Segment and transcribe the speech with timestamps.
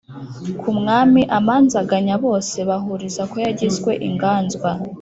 [0.61, 4.69] kumwami amanzanganyaBose bahuriza ko yagizwe inganzwa